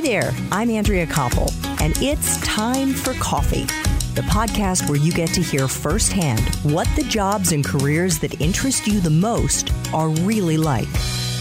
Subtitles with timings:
[0.00, 3.64] Hi there, I'm Andrea Koppel, and it's time for coffee.
[4.14, 8.86] The podcast where you get to hear firsthand what the jobs and careers that interest
[8.86, 10.88] you the most are really like.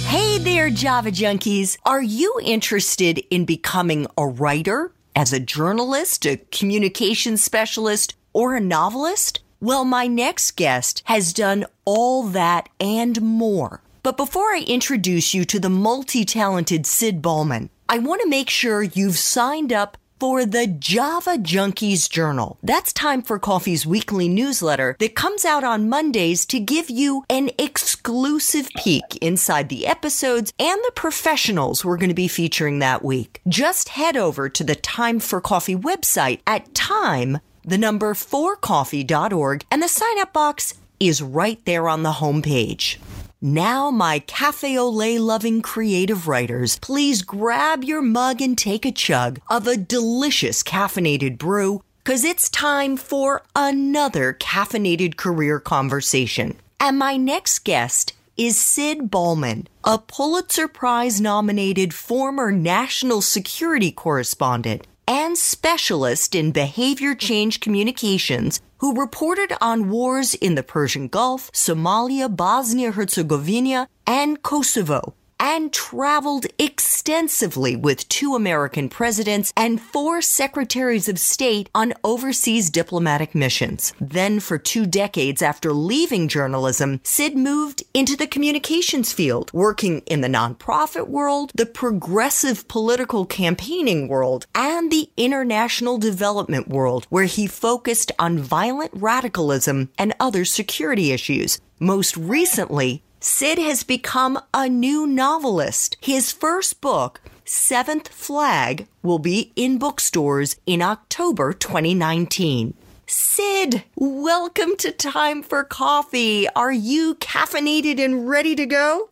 [0.08, 1.78] Hey there, Java junkies.
[1.86, 8.60] Are you interested in becoming a writer, as a journalist, a communications specialist, or a
[8.60, 9.40] novelist?
[9.62, 13.82] Well, my next guest has done all that and more.
[14.04, 18.52] But before I introduce you to the multi talented Sid Balman, I want to make
[18.52, 22.60] sure you've signed up for the Java Junkies Journal.
[22.62, 27.50] That's Time for Coffee's weekly newsletter that comes out on Mondays to give you an
[27.58, 33.42] exclusive peek inside the episodes and the professionals we're going to be featuring that week.
[33.48, 39.82] Just head over to the Time for Coffee website at time, the number 4coffee.org, and
[39.82, 42.98] the sign up box is right there on the homepage.
[43.42, 48.92] Now, my cafe au lait loving creative writers, please grab your mug and take a
[48.92, 56.58] chug of a delicious caffeinated brew, because it's time for another caffeinated career conversation.
[56.82, 64.86] And my next guest is Sid Balman, a Pulitzer Prize nominated former national security correspondent
[65.10, 72.34] and specialist in behavior change communications who reported on wars in the Persian Gulf, Somalia,
[72.34, 81.18] Bosnia Herzegovina, and Kosovo and traveled extensively with two American presidents and four secretaries of
[81.18, 83.94] state on overseas diplomatic missions.
[84.02, 90.22] Then, for two decades after leaving journalism, Sid moved into the communications field, working in
[90.22, 97.48] the nonprofit world, the progressive political campaigning world, and the international development world, where he
[97.48, 101.60] focused on violent radicalism and other security issues.
[101.80, 105.98] Most recently, Sid has become a new novelist.
[106.00, 112.76] His first book, Seventh Flag, will be in bookstores in October 2019.
[113.08, 116.48] Sid, welcome to Time for Coffee.
[116.56, 119.10] Are you caffeinated and ready to go?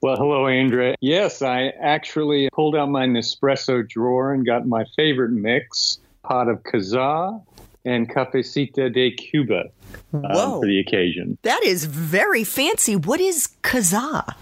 [0.00, 0.94] Well, hello, Andrea.
[1.02, 6.62] Yes, I actually pulled out my Nespresso drawer and got my favorite mix pot of
[6.62, 7.44] Kazaar
[7.84, 9.64] and Cafecito de Cuba
[10.12, 11.38] um, for the occasion.
[11.42, 12.96] That is very fancy.
[12.96, 14.34] What is Kazaar?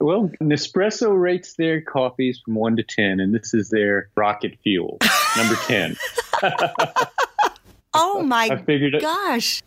[0.00, 4.98] Well, Nespresso rates their coffees from 1 to 10, and this is their rocket fuel,
[5.36, 5.96] number 10.
[7.94, 9.62] oh my I figured gosh.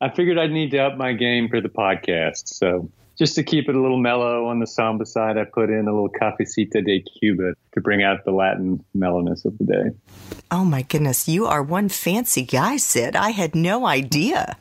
[0.00, 2.48] I figured I'd need to up my game for the podcast.
[2.48, 5.86] So just to keep it a little mellow on the samba side, I put in
[5.86, 10.34] a little cafecito de Cuba to bring out the Latin mellowness of the day.
[10.50, 13.16] Oh my goodness, you are one fancy guy, Sid.
[13.16, 14.56] I had no idea.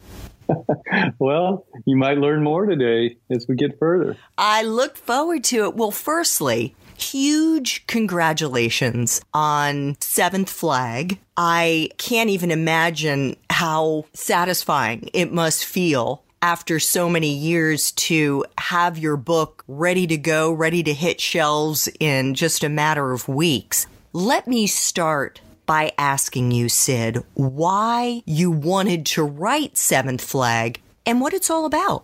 [1.20, 4.18] well, you might learn more today as we get further.
[4.38, 5.76] I look forward to it.
[5.76, 11.20] Well, firstly, huge congratulations on Seventh Flag.
[11.38, 18.98] I can't even imagine how satisfying it must feel after so many years to have
[18.98, 23.88] your book ready to go, ready to hit shelves in just a matter of weeks.
[24.12, 31.22] Let me start by asking you, Sid, why you wanted to write Seventh Flag and
[31.22, 32.04] what it's all about.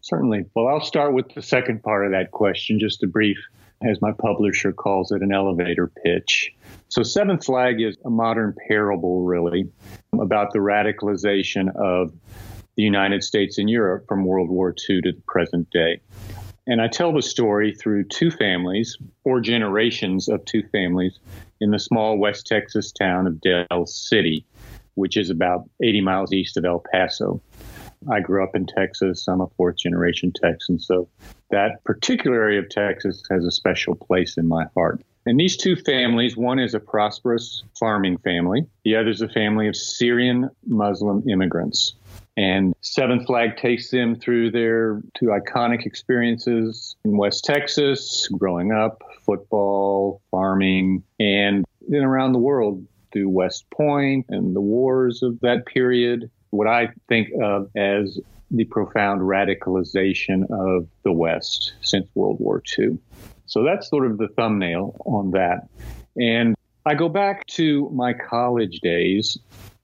[0.00, 0.46] Certainly.
[0.56, 3.38] Well, I'll start with the second part of that question, just a brief,
[3.80, 6.52] as my publisher calls it, an elevator pitch.
[6.88, 9.70] So, Seventh Flag is a modern parable, really,
[10.20, 12.12] about the radicalization of
[12.80, 16.00] the United States and Europe from World War II to the present day.
[16.66, 21.18] And I tell the story through two families, four generations of two families,
[21.60, 24.46] in the small West Texas town of Dell City,
[24.94, 27.42] which is about 80 miles east of El Paso.
[28.10, 29.28] I grew up in Texas.
[29.28, 30.78] I'm a fourth generation Texan.
[30.78, 31.06] So
[31.50, 35.02] that particular area of Texas has a special place in my heart.
[35.26, 39.68] And these two families, one is a prosperous farming family, the other is a family
[39.68, 41.94] of Syrian Muslim immigrants.
[42.40, 49.02] And Seventh Flag takes them through their two iconic experiences in West Texas, growing up,
[49.26, 52.82] football, farming, and then around the world
[53.12, 56.30] through West Point and the wars of that period.
[56.48, 58.18] What I think of as
[58.50, 62.96] the profound radicalization of the West since World War II.
[63.44, 65.68] So that's sort of the thumbnail on that.
[66.16, 69.38] And I go back to my college days,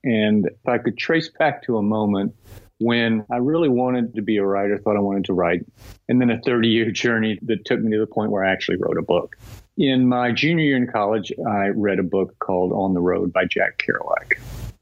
[0.05, 2.35] and if I could trace back to a moment
[2.79, 5.65] when I really wanted to be a writer, thought I wanted to write,
[6.09, 8.77] and then a 30 year journey that took me to the point where I actually
[8.77, 9.37] wrote a book.
[9.79, 13.45] In my junior year in college, I read a book called On the Road by
[13.45, 14.39] Jack Kerouac.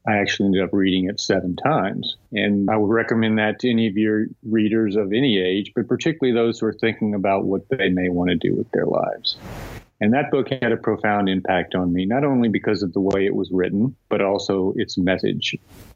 [0.07, 2.15] I actually ended up reading it seven times.
[2.31, 6.33] And I would recommend that to any of your readers of any age, but particularly
[6.37, 9.37] those who are thinking about what they may want to do with their lives.
[10.01, 13.25] And that book had a profound impact on me, not only because of the way
[13.25, 15.55] it was written, but also its message.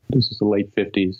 [0.09, 1.17] This is the late 50s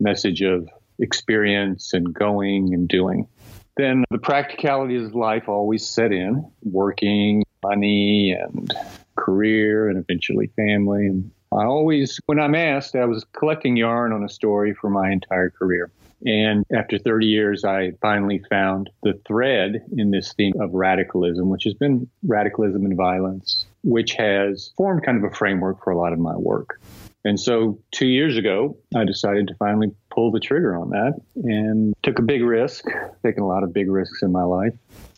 [0.00, 0.68] message of
[0.98, 3.28] experience and going and doing.
[3.76, 8.72] Then the practicalities of life always set in working, money, and
[9.16, 11.06] career, and eventually family.
[11.06, 15.10] And I always, when I'm asked, I was collecting yarn on a story for my
[15.10, 15.90] entire career.
[16.24, 21.64] And after 30 years, I finally found the thread in this theme of radicalism, which
[21.64, 26.12] has been radicalism and violence, which has formed kind of a framework for a lot
[26.12, 26.80] of my work.
[27.24, 31.94] And so two years ago, I decided to finally pull the trigger on that and
[32.02, 32.84] took a big risk,
[33.24, 34.74] taking a lot of big risks in my life,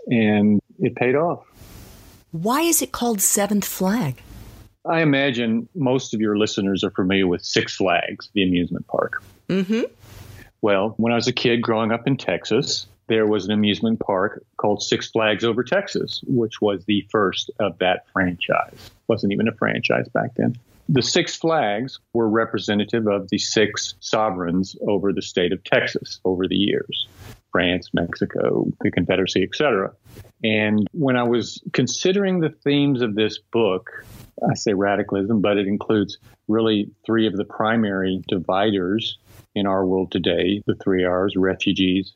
[0.08, 1.44] and it paid off.
[2.32, 4.20] Why is it called Seventh Flag?
[4.86, 9.22] I imagine most of your listeners are familiar with Six Flags, the amusement park.
[9.48, 9.82] Mm-hmm.
[10.64, 14.42] Well, when I was a kid growing up in Texas, there was an amusement park
[14.56, 18.90] called Six Flags Over Texas, which was the first of that franchise.
[19.06, 20.56] Wasn't even a franchise back then.
[20.88, 26.48] The Six Flags were representative of the six sovereigns over the state of Texas over
[26.48, 27.08] the years
[27.52, 29.92] France, Mexico, the Confederacy, etc.
[30.42, 34.06] And when I was considering the themes of this book,
[34.42, 36.16] I say radicalism, but it includes
[36.48, 39.18] really three of the primary dividers
[39.54, 42.12] in our world today the three R's refugees,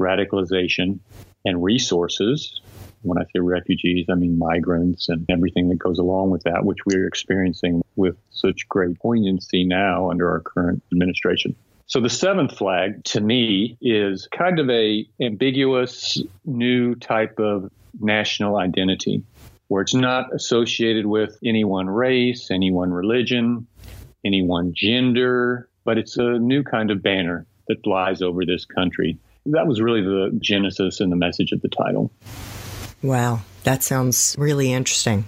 [0.00, 1.00] radicalization,
[1.44, 2.60] and resources.
[3.02, 6.78] When I say refugees, I mean migrants and everything that goes along with that, which
[6.86, 11.54] we're experiencing with such great poignancy now under our current administration.
[11.86, 18.56] So the seventh flag to me is kind of a ambiguous new type of national
[18.56, 19.22] identity
[19.68, 23.66] where it's not associated with any one race, any one religion,
[24.24, 29.16] any one gender, but it's a new kind of banner that flies over this country.
[29.46, 32.10] That was really the genesis and the message of the title.
[33.02, 35.24] Wow, that sounds really interesting.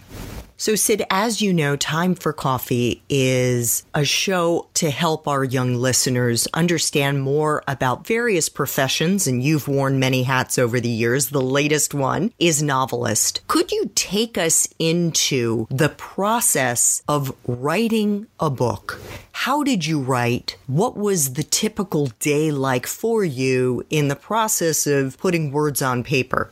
[0.61, 5.77] So, Sid, as you know, Time for Coffee is a show to help our young
[5.77, 11.29] listeners understand more about various professions, and you've worn many hats over the years.
[11.29, 13.41] The latest one is novelist.
[13.47, 19.01] Could you take us into the process of writing a book?
[19.31, 20.57] How did you write?
[20.67, 26.03] What was the typical day like for you in the process of putting words on
[26.03, 26.51] paper?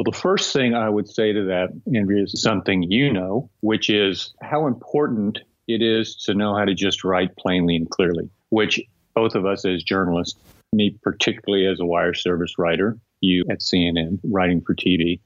[0.00, 3.90] Well, the first thing I would say to that, Andrea, is something you know, which
[3.90, 8.80] is how important it is to know how to just write plainly and clearly, which
[9.14, 10.40] both of us as journalists,
[10.72, 15.20] me particularly as a wire service writer, you at CNN writing for TV,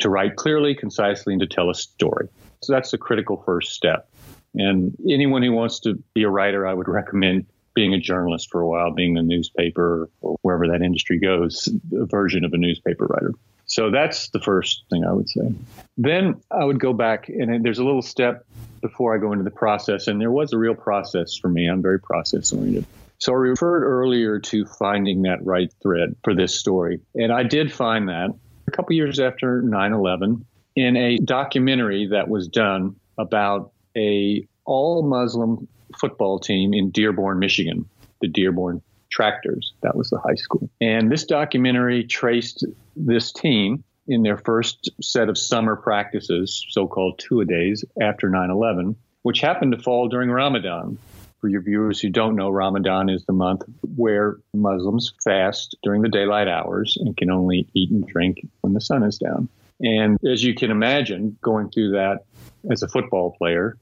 [0.00, 2.26] to write clearly, concisely, and to tell a story.
[2.64, 4.08] So that's the critical first step.
[4.56, 8.60] And anyone who wants to be a writer, I would recommend being a journalist for
[8.60, 13.06] a while, being a newspaper or wherever that industry goes, a version of a newspaper
[13.06, 13.30] writer.
[13.66, 15.52] So that's the first thing I would say.
[15.98, 18.46] Then I would go back, and there's a little step
[18.80, 21.66] before I go into the process, and there was a real process for me.
[21.66, 22.86] I'm very process oriented.
[23.18, 27.72] So I referred earlier to finding that right thread for this story, and I did
[27.72, 28.30] find that
[28.68, 30.44] a couple years after 9/11
[30.76, 35.66] in a documentary that was done about a all Muslim
[35.98, 37.86] football team in Dearborn, Michigan,
[38.20, 39.74] the Dearborn Tractors.
[39.82, 40.68] That was the high school.
[40.80, 42.64] And this documentary traced
[42.94, 48.28] this team in their first set of summer practices, so called two a days after
[48.28, 50.98] 9 11, which happened to fall during Ramadan.
[51.40, 53.62] For your viewers who don't know, Ramadan is the month
[53.94, 58.80] where Muslims fast during the daylight hours and can only eat and drink when the
[58.80, 59.48] sun is down.
[59.80, 62.24] And as you can imagine, going through that
[62.70, 63.76] as a football player,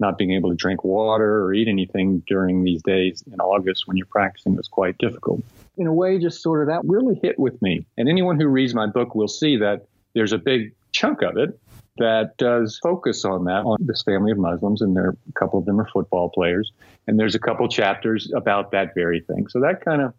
[0.00, 3.96] not being able to drink water or eat anything during these days in August when
[3.96, 5.42] you're practicing was quite difficult.
[5.76, 7.86] In a way, just sort of that really hit with me.
[7.96, 11.58] And anyone who reads my book will see that there's a big chunk of it
[11.98, 15.66] that does focus on that, on this family of Muslims, and there a couple of
[15.66, 16.72] them are football players.
[17.06, 19.46] And there's a couple chapters about that very thing.
[19.48, 20.14] So that kind of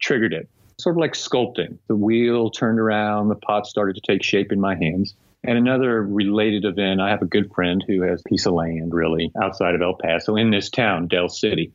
[0.00, 0.48] triggered it.
[0.80, 1.78] Sort of like sculpting.
[1.88, 5.14] The wheel turned around, the pot started to take shape in my hands.
[5.48, 8.92] And another related event, I have a good friend who has a piece of land
[8.92, 11.72] really outside of El Paso in this town, Dell City.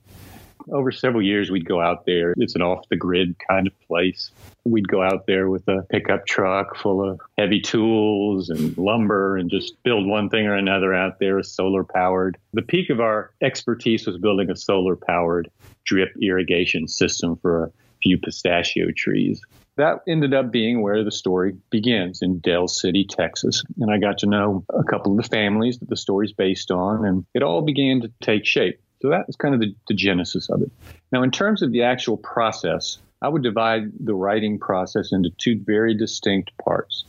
[0.72, 2.36] Over several years, we'd go out there.
[2.38, 4.30] It's an off the grid kind of place.
[4.64, 9.50] We'd go out there with a pickup truck full of heavy tools and lumber and
[9.50, 12.38] just build one thing or another out there, solar powered.
[12.54, 15.50] The peak of our expertise was building a solar powered
[15.84, 17.72] drip irrigation system for a
[18.04, 19.42] few pistachio trees
[19.78, 23.64] that ended up being where the story begins in Dell City, Texas.
[23.80, 27.06] And I got to know a couple of the families that the story's based on,
[27.06, 28.80] and it all began to take shape.
[29.02, 30.72] So that was kind of the, the genesis of it.
[31.12, 35.60] Now, in terms of the actual process, I would divide the writing process into two
[35.66, 37.06] very distinct parts.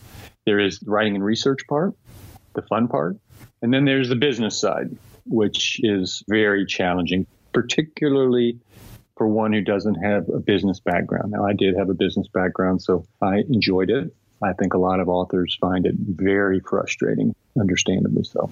[0.46, 1.94] There is the writing and research part,
[2.54, 3.16] the fun part.
[3.62, 8.58] And then there's the business side, which is very challenging, particularly
[9.16, 11.32] for one who doesn't have a business background.
[11.32, 14.14] Now, I did have a business background, so I enjoyed it.
[14.42, 18.50] I think a lot of authors find it very frustrating, understandably so.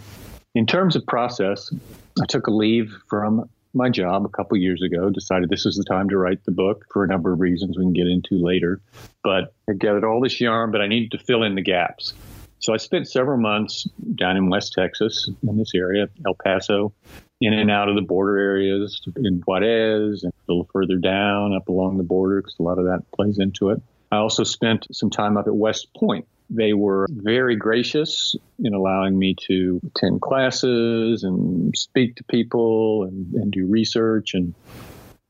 [0.54, 1.72] In terms of process,
[2.20, 5.84] I took a leave from my job a couple years ago, decided this is the
[5.84, 8.80] time to write the book for a number of reasons we can get into later.
[9.24, 12.12] But I gathered all this yarn, but I needed to fill in the gaps.
[12.58, 16.92] So I spent several months down in West Texas in this area, El Paso,
[17.40, 22.02] in and out of the border areas in Juarez little further down up along the
[22.04, 23.82] border because a lot of that plays into it.
[24.10, 26.26] I also spent some time up at West Point.
[26.50, 33.32] They were very gracious in allowing me to attend classes and speak to people and,
[33.34, 34.34] and do research.
[34.34, 34.54] And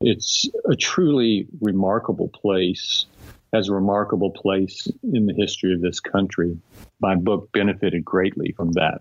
[0.01, 3.05] it's a truly remarkable place
[3.53, 6.57] as a remarkable place in the history of this country.
[6.99, 8.97] My book benefited greatly from that.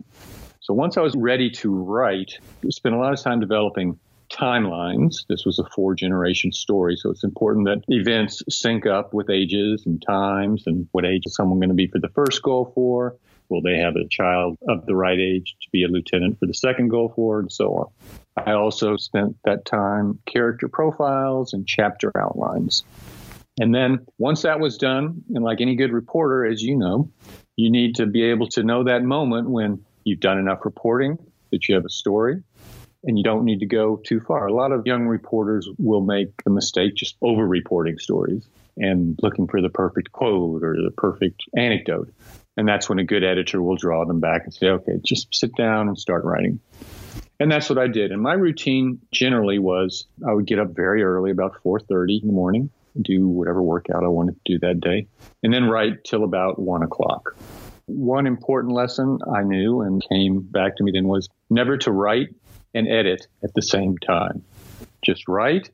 [0.60, 3.98] So once I was ready to write, I spent a lot of time developing
[4.32, 5.26] timelines.
[5.28, 9.84] This was a four generation story, so it's important that events sync up with ages
[9.86, 13.16] and times and what age is someone going to be for the first Gulf War.
[13.48, 16.54] Will they have a child of the right age to be a lieutenant for the
[16.54, 18.44] second Gulf War, and so on.
[18.46, 22.82] I also spent that time character profiles and chapter outlines.
[23.60, 27.10] And then once that was done, and like any good reporter, as you know,
[27.56, 31.18] you need to be able to know that moment when you've done enough reporting
[31.50, 32.42] that you have a story
[33.04, 34.46] and you don't need to go too far.
[34.46, 39.48] A lot of young reporters will make the mistake just over reporting stories and looking
[39.48, 42.12] for the perfect quote or the perfect anecdote.
[42.56, 45.54] And that's when a good editor will draw them back and say, okay, just sit
[45.56, 46.60] down and start writing.
[47.40, 48.12] And that's what I did.
[48.12, 52.32] And my routine generally was I would get up very early, about 4.30 in the
[52.32, 55.08] morning, do whatever workout I wanted to do that day,
[55.42, 57.34] and then write till about 1 o'clock.
[57.86, 62.28] One important lesson I knew and came back to me then was never to write
[62.74, 64.44] and edit at the same time.
[65.02, 65.70] Just write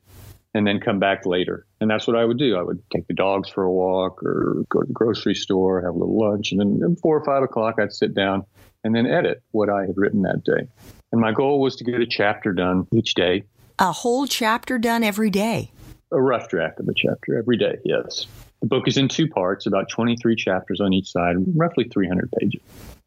[0.53, 1.65] and then come back later.
[1.79, 2.57] And that's what I would do.
[2.57, 5.93] I would take the dogs for a walk or go to the grocery store, have
[5.93, 8.45] a little lunch, and then at four or five o'clock, I'd sit down
[8.83, 10.67] and then edit what I had written that day.
[11.11, 13.43] And my goal was to get a chapter done each day.
[13.77, 15.71] A whole chapter done every day.
[16.11, 18.25] A rough draft of a chapter every day, yes.
[18.61, 22.61] The book is in two parts, about 23 chapters on each side, roughly 300 pages.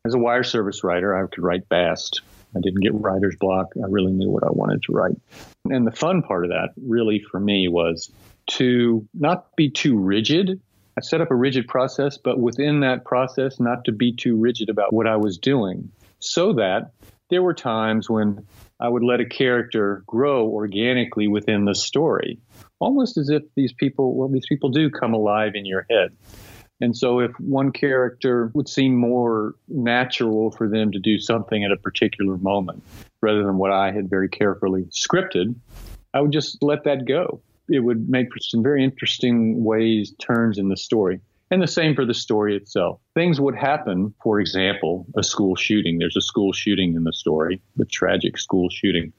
[0.04, 2.22] As a wire service writer, I could write fast.
[2.56, 3.68] I didn't get writer's block.
[3.76, 5.16] I really knew what I wanted to write.
[5.64, 8.12] And the fun part of that really for me was
[8.48, 10.60] to not be too rigid.
[10.98, 14.68] I set up a rigid process, but within that process, not to be too rigid
[14.68, 16.92] about what I was doing so that
[17.30, 18.46] there were times when
[18.78, 22.38] I would let a character grow organically within the story,
[22.78, 26.10] almost as if these people, well, these people do come alive in your head.
[26.82, 31.70] And so if one character would seem more natural for them to do something at
[31.70, 32.82] a particular moment
[33.20, 35.54] rather than what I had very carefully scripted,
[36.12, 37.40] I would just let that go.
[37.68, 41.20] It would make some very interesting ways, turns in the story.
[41.52, 42.98] And the same for the story itself.
[43.14, 45.98] Things would happen, for example, a school shooting.
[45.98, 49.12] There's a school shooting in the story, the tragic school shooting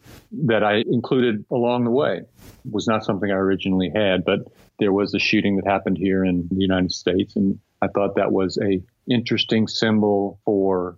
[0.48, 2.18] that I included along the way.
[2.18, 4.40] It was not something I originally had, but
[4.80, 7.36] there was a shooting that happened here in the United States.
[7.36, 10.98] And I thought that was a interesting symbol for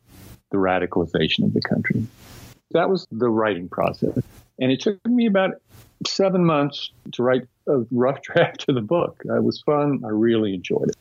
[0.51, 2.05] the radicalization of the country.
[2.71, 4.17] That was the writing process.
[4.59, 5.55] And it took me about
[6.07, 9.21] seven months to write a rough draft of the book.
[9.25, 10.01] It was fun.
[10.05, 10.95] I really enjoyed it.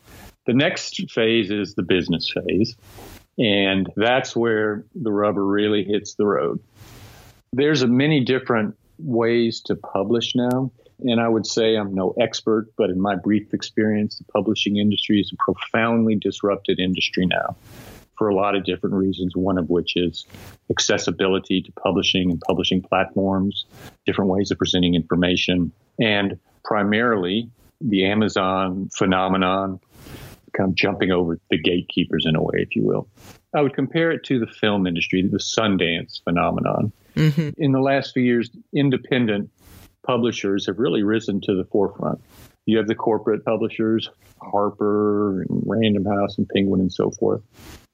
[0.46, 2.76] The next phase is the business phase.
[3.38, 6.60] And that's where the rubber really hits the road.
[7.52, 10.70] There's a many different ways to publish now.
[11.00, 15.20] And I would say I'm no expert, but in my brief experience, the publishing industry
[15.20, 17.56] is a profoundly disrupted industry now
[18.16, 20.24] for a lot of different reasons, one of which is
[20.70, 23.66] accessibility to publishing and publishing platforms,
[24.06, 29.80] different ways of presenting information, and primarily the Amazon phenomenon,
[30.56, 33.08] kind of jumping over the gatekeepers in a way, if you will.
[33.54, 36.92] I would compare it to the film industry, the Sundance phenomenon.
[37.16, 37.50] Mm-hmm.
[37.62, 39.50] In the last few years, independent
[40.04, 42.20] publishers have really risen to the forefront.
[42.66, 44.08] You have the corporate publishers,
[44.40, 47.42] Harper and Random House and Penguin and so forth.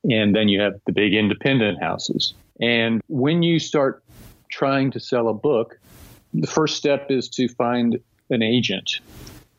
[0.09, 2.35] And then you have the big independent houses.
[2.61, 4.03] And when you start
[4.51, 5.79] trying to sell a book,
[6.33, 7.99] the first step is to find
[8.31, 9.01] an agent.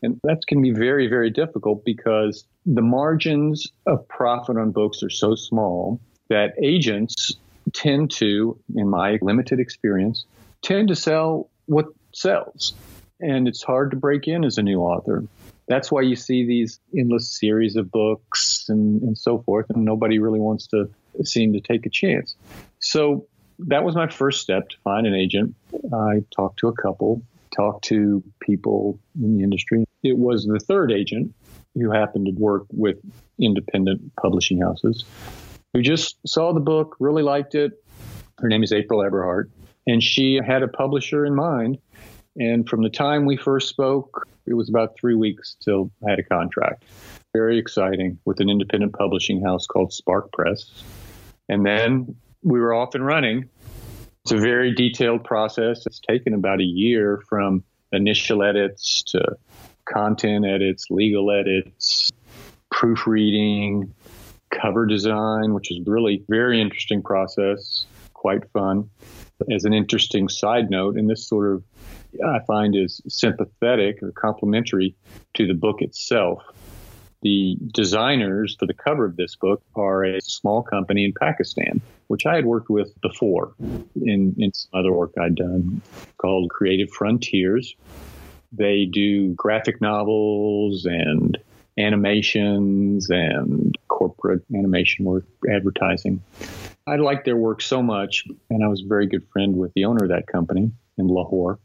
[0.02, 5.10] And that can be very, very difficult because the margins of profit on books are
[5.10, 7.32] so small that agents
[7.72, 10.24] tend to, in my limited experience,
[10.62, 12.74] tend to sell what sells.
[13.20, 15.24] And it's hard to break in as a new author.
[15.68, 20.18] That's why you see these endless series of books and, and so forth, and nobody
[20.18, 20.90] really wants to
[21.24, 22.34] seem to take a chance.
[22.80, 23.26] So
[23.60, 25.54] that was my first step to find an agent.
[25.92, 27.22] I talked to a couple,
[27.54, 29.84] talked to people in the industry.
[30.02, 31.34] It was the third agent
[31.74, 32.98] who happened to work with
[33.38, 35.04] independent publishing houses
[35.72, 37.72] who just saw the book, really liked it.
[38.38, 39.50] Her name is April Eberhardt,
[39.86, 41.78] and she had a publisher in mind.
[42.38, 46.18] And from the time we first spoke, it was about three weeks till I had
[46.18, 46.84] a contract.
[47.34, 50.82] Very exciting with an independent publishing house called Spark Press.
[51.48, 53.48] And then we were off and running.
[54.24, 55.84] It's a very detailed process.
[55.86, 59.36] It's taken about a year from initial edits to
[59.84, 62.10] content edits, legal edits,
[62.70, 63.92] proofreading,
[64.50, 68.88] cover design, which is really very interesting process, quite fun.
[69.50, 71.64] As an interesting side note, and this sort of
[72.24, 74.94] I find is sympathetic or complementary
[75.34, 76.42] to the book itself.
[77.22, 82.26] The designers for the cover of this book are a small company in Pakistan, which
[82.26, 83.54] I had worked with before
[83.94, 85.80] in, in some other work I'd done
[86.18, 87.76] called Creative Frontiers.
[88.52, 91.38] They do graphic novels and
[91.78, 96.22] animations and corporate animation work, advertising.
[96.86, 99.84] I liked their work so much, and I was a very good friend with the
[99.84, 101.58] owner of that company in Lahore.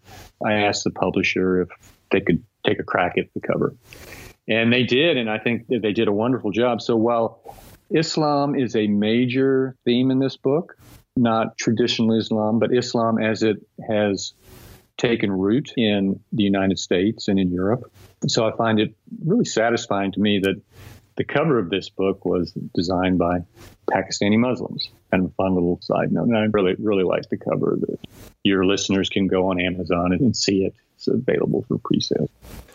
[0.45, 1.69] I asked the publisher if
[2.11, 3.75] they could take a crack at the cover.
[4.47, 6.81] And they did, and I think that they did a wonderful job.
[6.81, 7.55] So while
[7.89, 10.77] Islam is a major theme in this book,
[11.15, 13.57] not traditional Islam, but Islam as it
[13.87, 14.33] has
[14.97, 17.91] taken root in the United States and in Europe.
[18.27, 20.61] So I find it really satisfying to me that
[21.17, 23.39] the cover of this book was designed by
[23.87, 24.89] Pakistani Muslims.
[25.11, 26.27] Kind of a fun little side note.
[26.27, 27.77] And I really, really like the cover.
[27.79, 27.99] That
[28.43, 30.73] your listeners can go on Amazon and see it.
[30.95, 32.27] It's available for pre-sale.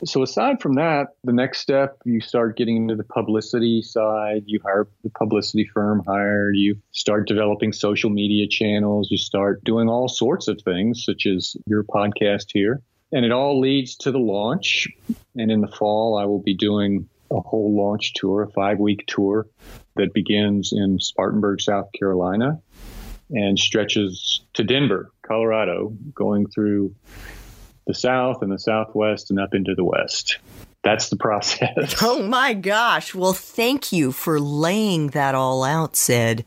[0.04, 4.44] So aside from that, the next step, you start getting into the publicity side.
[4.46, 6.56] You hire the publicity firm hired.
[6.56, 9.10] You start developing social media channels.
[9.10, 12.80] You start doing all sorts of things, such as your podcast here.
[13.10, 14.86] And it all leads to the launch.
[15.36, 19.04] And in the fall, I will be doing a whole launch tour, a five week
[19.06, 19.46] tour
[19.96, 22.60] that begins in Spartanburg, South Carolina,
[23.30, 26.94] and stretches to Denver, Colorado, going through
[27.86, 30.38] the South and the Southwest and up into the West.
[30.84, 31.96] That's the process.
[32.02, 33.14] Oh my gosh.
[33.14, 36.44] Well, thank you for laying that all out, Sid.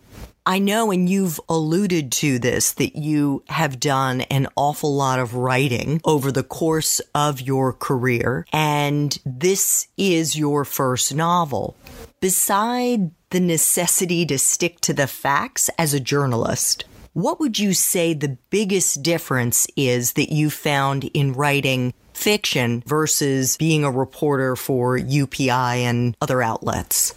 [0.47, 5.33] I know, and you've alluded to this, that you have done an awful lot of
[5.33, 11.75] writing over the course of your career, and this is your first novel.
[12.21, 18.13] Beside the necessity to stick to the facts as a journalist, what would you say
[18.13, 24.97] the biggest difference is that you found in writing fiction versus being a reporter for
[24.97, 25.49] UPI
[25.83, 27.13] and other outlets?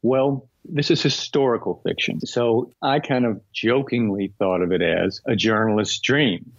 [0.00, 2.20] Well, this is historical fiction.
[2.24, 6.52] So I kind of jokingly thought of it as a journalist's dream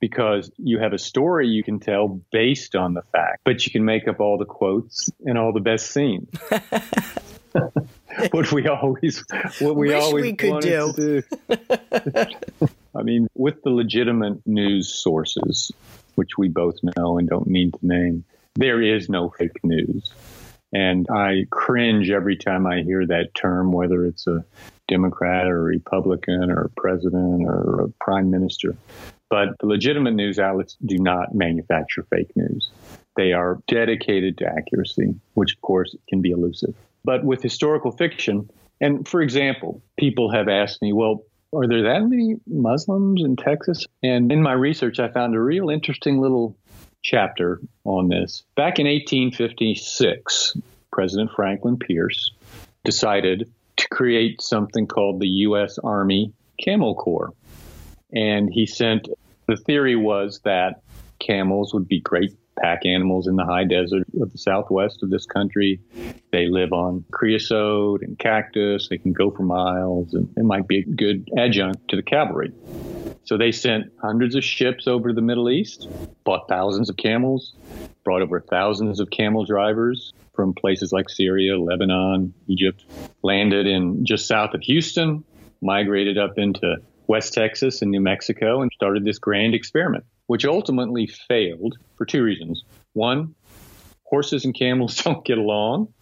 [0.00, 3.84] because you have a story you can tell based on the fact, but you can
[3.84, 6.28] make up all the quotes and all the best scenes.
[8.30, 9.24] what we always
[9.60, 11.22] what we Wish always we could wanted do.
[11.22, 11.56] to
[12.18, 12.26] do.
[12.94, 15.72] I mean, with the legitimate news sources,
[16.14, 20.12] which we both know and don't need to name, there is no fake news.
[20.74, 24.44] And I cringe every time I hear that term, whether it's a
[24.88, 28.76] Democrat or a Republican or a president or a prime minister.
[29.28, 32.70] But the legitimate news outlets do not manufacture fake news.
[33.16, 36.74] They are dedicated to accuracy, which of course can be elusive.
[37.04, 38.48] But with historical fiction,
[38.80, 43.86] and for example, people have asked me, well, are there that many Muslims in Texas?
[44.02, 46.56] And in my research, I found a real interesting little
[47.02, 48.44] chapter on this.
[48.56, 50.56] Back in 1856,
[50.92, 52.30] President Franklin Pierce
[52.84, 55.78] decided to create something called the U.S.
[55.78, 57.32] Army Camel Corps.
[58.14, 59.08] And he sent,
[59.46, 60.82] the theory was that
[61.18, 65.26] camels would be great pack animals in the high desert of the southwest of this
[65.26, 65.80] country.
[66.32, 68.88] They live on creosote and cactus.
[68.88, 72.52] They can go for miles, and it might be a good adjunct to the cavalry.
[73.24, 75.88] So they sent hundreds of ships over to the Middle East,
[76.24, 77.54] bought thousands of camels,
[78.04, 82.84] brought over thousands of camel drivers from places like Syria, Lebanon, Egypt,
[83.22, 85.24] landed in just south of Houston,
[85.60, 91.06] migrated up into West Texas and New Mexico, and started this grand experiment, which ultimately
[91.06, 92.64] failed for two reasons.
[92.92, 93.34] One,
[94.04, 95.92] horses and camels don't get along.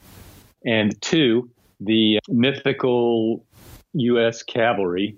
[0.64, 3.44] And two, the mythical
[3.94, 4.42] U.S.
[4.42, 5.16] cavalry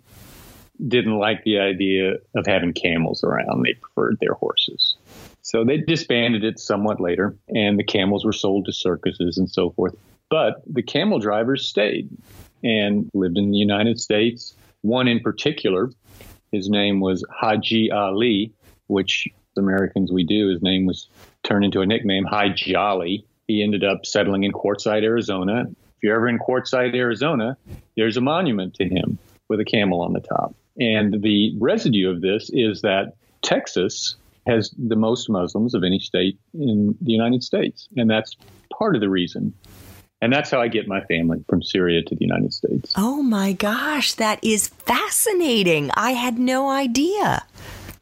[0.88, 3.62] didn't like the idea of having camels around.
[3.64, 4.96] They preferred their horses.
[5.42, 9.70] So they disbanded it somewhat later, and the camels were sold to circuses and so
[9.70, 9.94] forth.
[10.30, 12.08] But the camel drivers stayed.
[12.64, 14.54] and lived in the United States.
[14.82, 15.90] One in particular,
[16.52, 18.52] his name was Haji Ali,
[18.86, 20.48] which Americans we do.
[20.48, 21.08] His name was
[21.42, 23.26] turned into a nickname, Hi Jolly.
[23.46, 25.64] He ended up settling in Quartzsite, Arizona.
[25.68, 27.56] If you're ever in Quartzsite, Arizona,
[27.96, 29.18] there's a monument to him
[29.48, 30.54] with a camel on the top.
[30.78, 34.16] And the residue of this is that Texas
[34.46, 37.88] has the most Muslims of any state in the United States.
[37.96, 38.36] And that's
[38.76, 39.52] part of the reason.
[40.20, 42.92] And that's how I get my family from Syria to the United States.
[42.96, 45.90] Oh my gosh, that is fascinating.
[45.94, 47.44] I had no idea.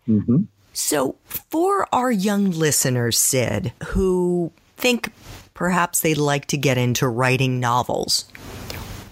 [0.09, 0.43] Mm-hmm.
[0.81, 5.12] So, for our young listeners, Sid, who think
[5.53, 8.25] perhaps they'd like to get into writing novels,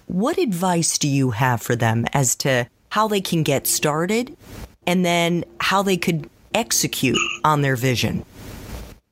[0.07, 4.35] what advice do you have for them as to how they can get started
[4.87, 8.25] and then how they could execute on their vision?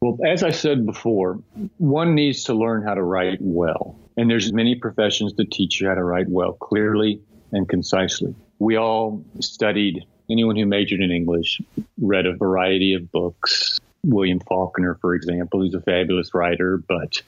[0.00, 1.38] Well, as I said before,
[1.76, 3.96] one needs to learn how to write well.
[4.16, 7.20] And there's many professions that teach you how to write well, clearly
[7.52, 8.34] and concisely.
[8.58, 11.60] We all studied, anyone who majored in English
[11.98, 13.78] read a variety of books.
[14.04, 17.22] William Faulkner, for example, who's a fabulous writer, but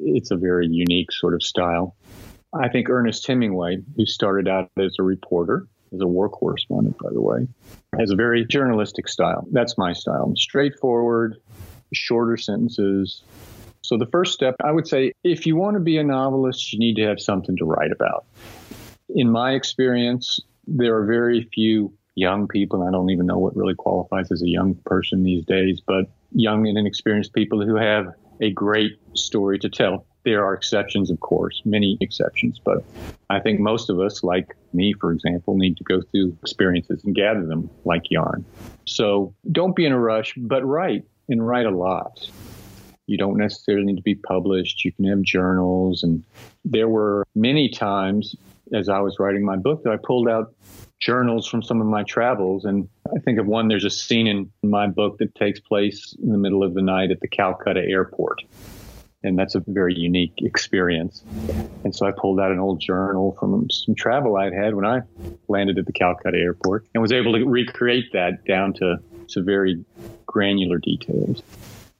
[0.00, 1.96] it's a very unique sort of style.
[2.52, 7.10] I think Ernest Hemingway, who started out as a reporter, as a war correspondent, by
[7.12, 7.48] the way,
[7.98, 9.46] has a very journalistic style.
[9.50, 10.32] That's my style.
[10.36, 11.36] Straightforward,
[11.92, 13.22] shorter sentences.
[13.82, 16.78] So the first step, I would say, if you want to be a novelist, you
[16.78, 18.24] need to have something to write about.
[19.10, 23.74] In my experience, there are very few young people, I don't even know what really
[23.74, 28.50] qualifies as a young person these days, but young and inexperienced people who have a
[28.50, 30.06] great story to tell.
[30.24, 32.82] There are exceptions, of course, many exceptions, but
[33.28, 37.14] I think most of us, like me, for example, need to go through experiences and
[37.14, 38.44] gather them like yarn.
[38.86, 42.26] So don't be in a rush, but write and write a lot.
[43.06, 44.84] You don't necessarily need to be published.
[44.84, 46.02] You can have journals.
[46.02, 46.24] And
[46.64, 48.34] there were many times
[48.72, 50.54] as I was writing my book that I pulled out
[51.00, 52.64] journals from some of my travels.
[52.64, 56.30] And I think of one, there's a scene in my book that takes place in
[56.30, 58.42] the middle of the night at the Calcutta airport
[59.24, 61.24] and that's a very unique experience.
[61.82, 65.00] And so I pulled out an old journal from some travel I'd had when I
[65.48, 68.98] landed at the Calcutta airport and was able to recreate that down to,
[69.28, 69.82] to very
[70.26, 71.42] granular details.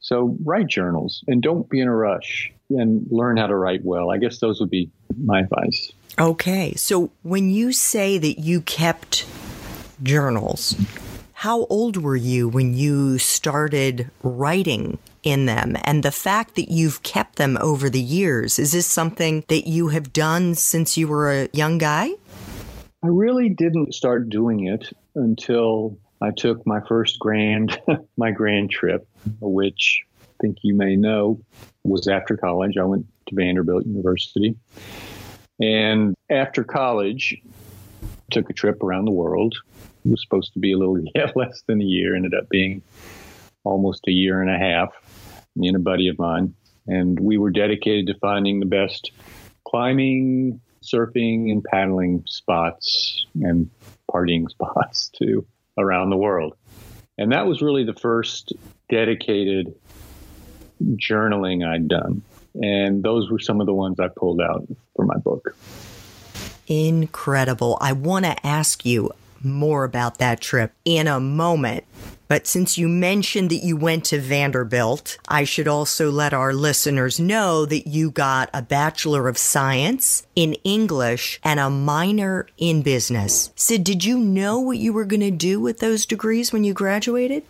[0.00, 4.10] So write journals and don't be in a rush and learn how to write well.
[4.10, 5.92] I guess those would be my advice.
[6.18, 6.74] Okay.
[6.74, 9.26] So when you say that you kept
[10.02, 10.76] journals,
[11.32, 17.02] how old were you when you started writing in them and the fact that you've
[17.02, 18.58] kept them over the years.
[18.58, 22.10] Is this something that you have done since you were a young guy?
[23.02, 27.78] I really didn't start doing it until I took my first grand
[28.16, 29.08] my grand trip,
[29.40, 31.40] which I think you may know
[31.82, 32.76] was after college.
[32.78, 34.56] I went to Vanderbilt University.
[35.60, 37.40] And after college,
[38.30, 39.54] took a trip around the world.
[40.04, 42.82] It was supposed to be a little yeah, less than a year, ended up being
[43.62, 44.92] almost a year and a half
[45.56, 46.54] me and a buddy of mine.
[46.86, 49.12] And we were dedicated to finding the best
[49.66, 53.70] climbing, surfing, and paddling spots and
[54.10, 55.46] partying spots too
[55.78, 56.56] around the world.
[57.16, 58.52] And that was really the first
[58.90, 59.74] dedicated
[60.82, 62.22] journaling I'd done.
[62.54, 65.56] And those were some of the ones I pulled out for my book.
[66.66, 67.76] Incredible.
[67.80, 69.10] I want to ask you
[69.42, 71.84] more about that trip in a moment.
[72.26, 77.20] But since you mentioned that you went to Vanderbilt, I should also let our listeners
[77.20, 83.50] know that you got a Bachelor of Science in English and a minor in business.
[83.56, 86.72] Sid, did you know what you were going to do with those degrees when you
[86.72, 87.42] graduated?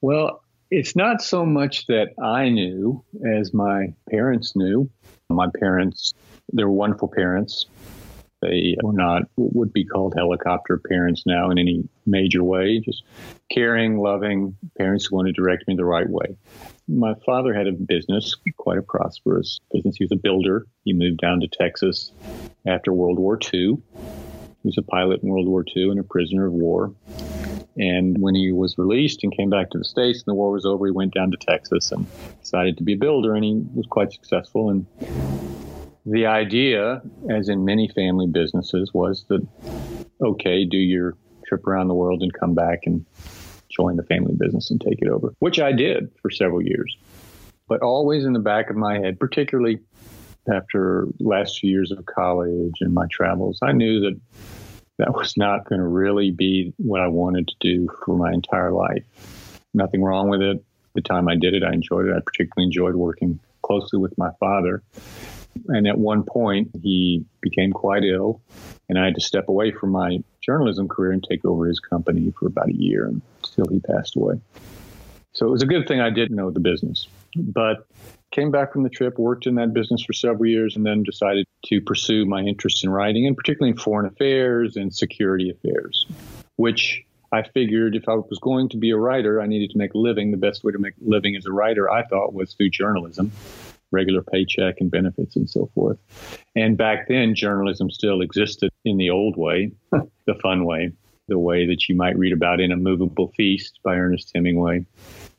[0.00, 0.41] Well,
[0.74, 3.04] it's not so much that I knew
[3.38, 4.88] as my parents knew.
[5.28, 6.14] My parents,
[6.50, 7.66] they were wonderful parents.
[8.40, 13.04] They were not what would be called helicopter parents now in any major way, just
[13.52, 16.38] caring, loving parents who wanted to direct me the right way.
[16.88, 19.96] My father had a business, quite a prosperous business.
[19.98, 20.66] He was a builder.
[20.84, 22.12] He moved down to Texas
[22.66, 23.76] after World War II.
[24.62, 26.94] He was a pilot in World War II and a prisoner of war.
[27.76, 30.66] And when he was released and came back to the States and the war was
[30.66, 32.06] over, he went down to Texas and
[32.40, 34.70] decided to be a builder, and he was quite successful.
[34.70, 34.86] And
[36.04, 39.46] the idea, as in many family businesses, was that,
[40.20, 43.06] okay, do your trip around the world and come back and
[43.70, 46.96] join the family business and take it over, which I did for several years.
[47.68, 49.80] But always in the back of my head, particularly
[50.52, 54.20] after last few years of college and my travels, I knew that
[55.02, 58.70] that was not going to really be what I wanted to do for my entire
[58.70, 59.04] life.
[59.74, 60.64] Nothing wrong with it.
[60.94, 62.14] The time I did it, I enjoyed it.
[62.16, 64.80] I particularly enjoyed working closely with my father
[65.68, 68.40] And at one point, he became quite ill,
[68.88, 72.32] and I had to step away from my journalism career and take over his company
[72.38, 74.40] for about a year until he passed away.
[75.32, 77.06] So it was a good thing I didn't know the business.
[77.36, 77.86] But
[78.32, 81.46] came back from the trip, worked in that business for several years, and then decided
[81.66, 86.06] to pursue my interest in writing, and particularly in foreign affairs and security affairs,
[86.56, 89.94] which I figured if I was going to be a writer, I needed to make
[89.94, 90.30] a living.
[90.30, 93.30] The best way to make a living as a writer, I thought, was through journalism,
[93.90, 95.98] regular paycheck and benefits and so forth.
[96.56, 99.72] And back then, journalism still existed in the old way,
[100.26, 100.92] the fun way,
[101.28, 104.84] the way that you might read about in A Moveable Feast by Ernest Hemingway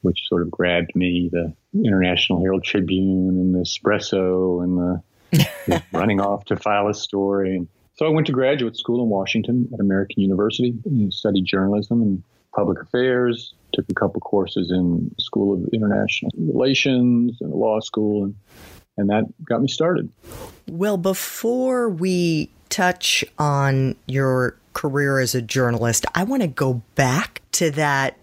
[0.04, 6.22] which sort of grabbed me the International Herald Tribune and the Espresso and the, running
[6.22, 7.56] off to file a story.
[7.56, 12.02] And so I went to graduate school in Washington at American University and studied journalism
[12.02, 18.26] and public affairs, took a couple courses in School of International Relations and law school,
[18.26, 18.36] and,
[18.98, 20.10] and that got me started.
[20.70, 27.42] Well, before we touch on your career as a journalist, I want to go back
[27.54, 28.18] to that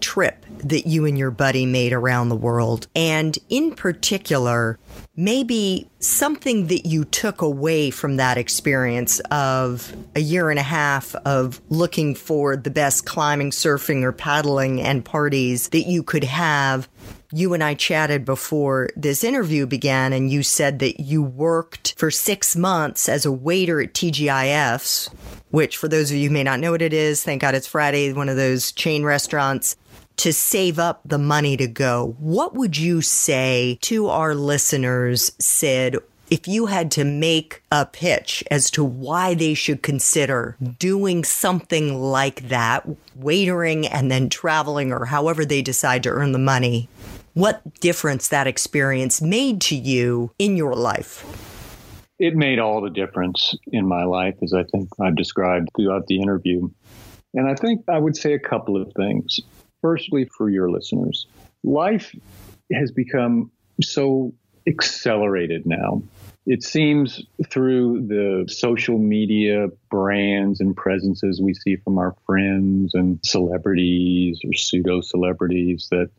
[0.00, 2.86] trip that you and your buddy made around the world.
[2.94, 4.78] And in particular,
[5.16, 11.14] maybe something that you took away from that experience of a year and a half
[11.16, 16.88] of looking for the best climbing, surfing, or paddling and parties that you could have
[17.34, 22.10] you and I chatted before this interview began, and you said that you worked for
[22.10, 25.10] six months as a waiter at TGIF's,
[25.50, 27.66] which, for those of you who may not know what it is, thank God it's
[27.66, 29.74] Friday, one of those chain restaurants,
[30.18, 32.14] to save up the money to go.
[32.20, 35.98] What would you say to our listeners, Sid?
[36.30, 42.00] If you had to make a pitch as to why they should consider doing something
[42.00, 46.88] like that, waitering and then traveling or however they decide to earn the money,
[47.34, 51.24] what difference that experience made to you in your life.
[52.18, 56.20] It made all the difference in my life, as I think I've described throughout the
[56.20, 56.70] interview.
[57.34, 59.40] And I think I would say a couple of things.
[59.82, 61.26] Firstly, for your listeners,
[61.64, 62.14] life
[62.72, 63.50] has become
[63.82, 64.32] so
[64.66, 66.02] accelerated now.
[66.46, 73.18] It seems through the social media brands and presences we see from our friends and
[73.24, 76.10] celebrities or pseudo celebrities that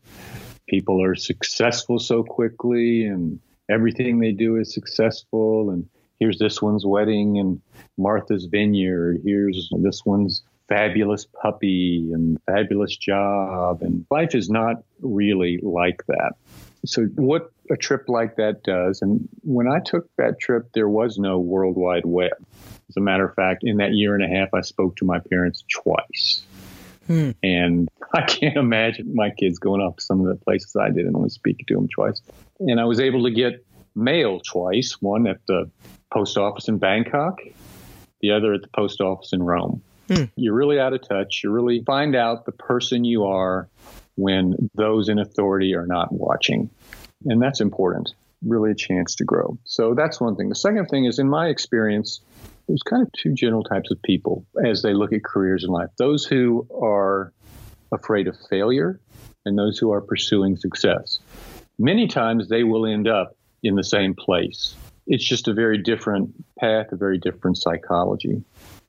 [0.66, 5.70] people are successful so quickly and everything they do is successful.
[5.70, 7.60] And here's this one's wedding and
[7.96, 9.20] Martha's Vineyard.
[9.24, 13.82] Here's this one's fabulous puppy and fabulous job.
[13.82, 16.32] And life is not really like that.
[16.84, 19.02] So what a trip like that does.
[19.02, 22.32] And when I took that trip there was no world wide web.
[22.88, 25.18] As a matter of fact in that year and a half I spoke to my
[25.18, 26.44] parents twice
[27.06, 27.30] Hmm.
[27.42, 31.06] And I can't imagine my kids going off to some of the places I did
[31.06, 32.20] and only speaking to them twice.
[32.60, 33.64] And I was able to get
[33.94, 35.70] mail twice, one at the
[36.12, 37.40] post office in Bangkok,
[38.20, 39.82] the other at the post office in Rome.
[40.08, 40.24] Hmm.
[40.36, 41.40] You're really out of touch.
[41.42, 43.68] You really find out the person you are
[44.14, 46.70] when those in authority are not watching.
[47.24, 48.14] And that's important.
[48.44, 49.58] Really a chance to grow.
[49.64, 50.48] So that's one thing.
[50.48, 52.20] The second thing is, in my experience,
[52.68, 55.88] there's kind of two general types of people as they look at careers in life
[55.98, 57.32] those who are
[57.92, 59.00] afraid of failure
[59.44, 61.18] and those who are pursuing success.
[61.78, 64.74] Many times they will end up in the same place.
[65.06, 68.42] It's just a very different path, a very different psychology.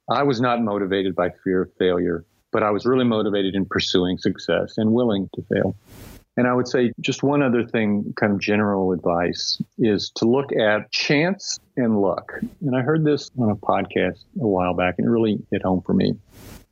[0.10, 4.18] I was not motivated by fear of failure, but I was really motivated in pursuing
[4.18, 5.76] success and willing to fail.
[6.38, 10.56] And I would say just one other thing, kind of general advice, is to look
[10.56, 12.32] at chance and luck.
[12.62, 15.82] And I heard this on a podcast a while back, and it really hit home
[15.82, 16.14] for me.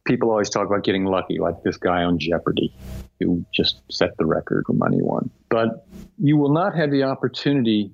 [0.05, 2.75] People always talk about getting lucky, like this guy on Jeopardy
[3.19, 5.31] who just set the record for money won.
[5.49, 5.87] But
[6.19, 7.91] you will not have the opportunity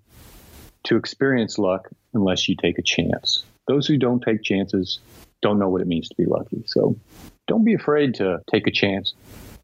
[0.83, 3.45] to experience luck unless you take a chance.
[3.67, 4.99] Those who don't take chances
[5.41, 6.63] don't know what it means to be lucky.
[6.65, 6.97] So
[7.47, 9.13] don't be afraid to take a chance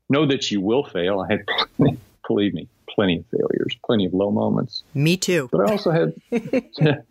[0.09, 1.19] know that you will fail.
[1.19, 1.45] I had,
[2.27, 4.83] believe me, plenty of failures, plenty of low moments.
[4.93, 5.49] Me too.
[5.51, 6.13] But I also had,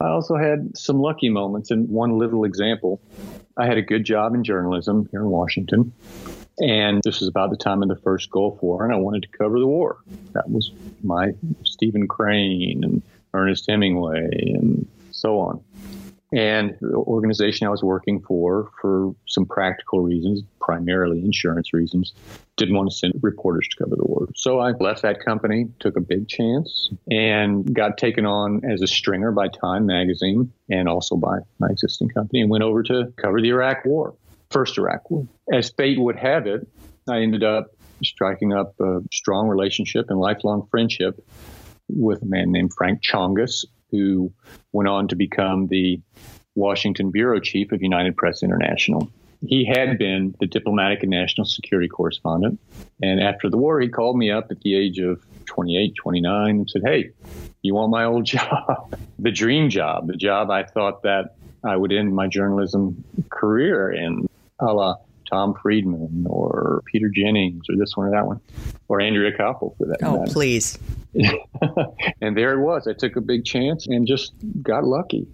[0.00, 1.70] I also had some lucky moments.
[1.70, 3.00] And one little example,
[3.56, 5.92] I had a good job in journalism here in Washington.
[6.58, 9.28] And this was about the time of the first Gulf War, and I wanted to
[9.28, 9.98] cover the war.
[10.32, 10.70] That was
[11.02, 11.32] my
[11.64, 13.02] Stephen Crane and
[13.32, 15.64] Ernest Hemingway and so on.
[16.32, 22.14] And the organization I was working for, for some practical reasons, primarily insurance reasons,
[22.56, 24.28] didn't want to send reporters to cover the war.
[24.34, 28.86] So I left that company, took a big chance, and got taken on as a
[28.86, 33.40] stringer by Time magazine and also by my existing company and went over to cover
[33.40, 34.14] the Iraq War,
[34.50, 35.26] first Iraq War.
[35.52, 36.66] As fate would have it,
[37.08, 37.66] I ended up
[38.02, 41.22] striking up a strong relationship and lifelong friendship
[41.88, 44.32] with a man named Frank Chongus, who
[44.72, 46.00] went on to become the
[46.56, 49.08] Washington bureau chief of United Press International.
[49.46, 52.60] He had been the diplomatic and national security correspondent.
[53.02, 56.70] And after the war, he called me up at the age of 28, 29 and
[56.70, 57.10] said, Hey,
[57.62, 58.94] you want my old job?
[59.18, 64.28] the dream job, the job I thought that I would end my journalism career in,
[64.58, 64.96] a la
[65.32, 68.40] Tom Friedman or Peter Jennings or this one or that one,
[68.88, 70.32] or Andrea Koppel for that Oh, matter.
[70.32, 70.78] please.
[72.20, 72.86] and there it was.
[72.86, 75.26] I took a big chance and just got lucky.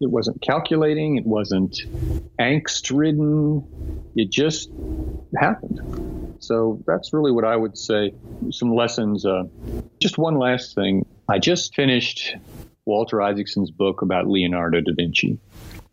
[0.00, 1.78] It wasn't calculating, it wasn't
[2.38, 3.64] angst ridden,
[4.14, 4.70] it just
[5.38, 6.36] happened.
[6.40, 8.12] So that's really what I would say.
[8.50, 9.24] Some lessons.
[9.24, 9.44] Uh,
[10.00, 11.06] just one last thing.
[11.28, 12.36] I just finished
[12.84, 15.38] Walter Isaacson's book about Leonardo da Vinci.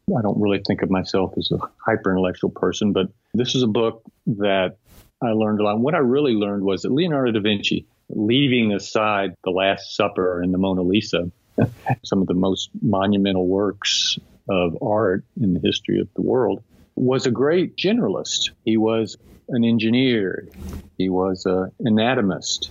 [0.09, 3.67] I don't really think of myself as a hyper intellectual person, but this is a
[3.67, 4.77] book that
[5.21, 5.75] I learned a lot.
[5.75, 10.41] And What I really learned was that Leonardo da Vinci, leaving aside The Last Supper
[10.41, 11.31] and the Mona Lisa,
[12.03, 14.17] some of the most monumental works
[14.49, 16.61] of art in the history of the world,
[16.95, 18.51] was a great generalist.
[18.65, 19.17] He was
[19.49, 20.49] an engineer,
[20.97, 22.69] he was an anatomist,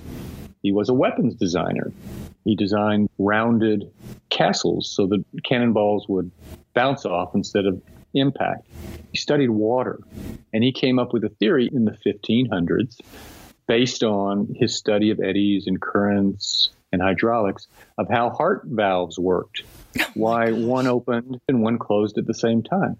[0.62, 1.92] he was a weapons designer.
[2.44, 3.90] He designed rounded
[4.30, 6.30] castles so that cannonballs would
[6.74, 7.80] bounce off instead of
[8.14, 8.66] impact.
[9.10, 9.98] He studied water
[10.52, 13.00] and he came up with a theory in the 1500s
[13.66, 19.62] based on his study of eddies and currents and hydraulics of how heart valves worked,
[19.98, 22.96] oh why one opened and one closed at the same time.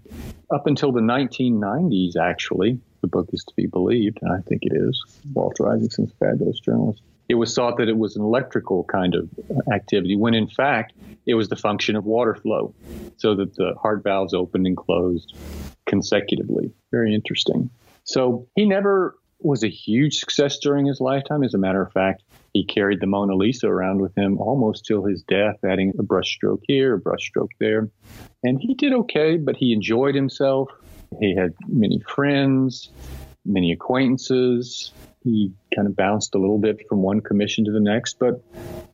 [0.51, 4.73] Up until the 1990s, actually, the book is to be believed, and I think it
[4.75, 5.05] is.
[5.35, 7.03] Walter Isaacson's fabulous journalist.
[7.29, 9.29] It was thought that it was an electrical kind of
[9.73, 10.93] activity, when in fact
[11.27, 12.75] it was the function of water flow,
[13.17, 15.35] so that the heart valves opened and closed
[15.87, 16.73] consecutively.
[16.91, 17.71] Very interesting.
[18.05, 21.43] So he never was a huge success during his lifetime.
[21.43, 25.05] As a matter of fact, he carried the Mona Lisa around with him almost till
[25.05, 27.89] his death, adding a brushstroke here, a brushstroke there.
[28.45, 30.71] And he did okay, but he enjoyed himself.
[31.21, 32.91] He had many friends,
[33.45, 34.93] many acquaintances.
[35.25, 38.43] He kind of bounced a little bit from one commission to the next, but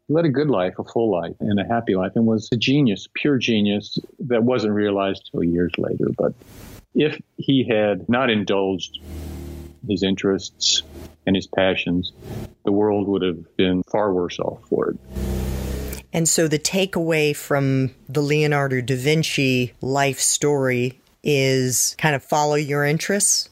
[0.08, 3.08] led a good life, a full life, and a happy life, and was a genius,
[3.14, 6.06] pure genius that wasn't realized till years later.
[6.16, 6.34] But
[6.94, 8.98] if he had not indulged
[9.86, 10.82] his interests
[11.26, 12.12] and his passions,
[12.64, 14.98] the world would have been far worse off for it.
[16.12, 22.54] And so the takeaway from the Leonardo da Vinci life story is kind of follow
[22.54, 23.50] your interests.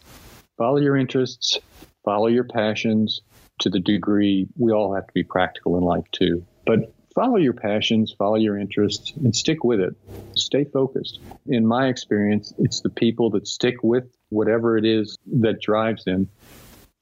[0.56, 1.58] Follow your interests,
[2.06, 3.20] follow your passions
[3.60, 6.46] to the degree we all have to be practical in life too.
[6.64, 9.94] But follow your passions, follow your interests, and stick with it.
[10.36, 11.18] Stay focused.
[11.46, 16.30] In my experience, it's the people that stick with whatever it is that drives them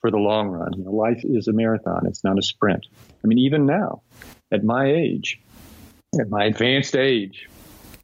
[0.00, 0.72] for the long run.
[0.76, 2.86] You know, life is a marathon, it's not a sprint.
[3.22, 4.02] I mean, even now,
[4.50, 5.40] at my age,
[6.18, 7.48] at my advanced age,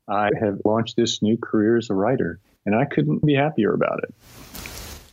[0.08, 4.02] I have launched this new career as a writer, and I couldn't be happier about
[4.02, 4.14] it.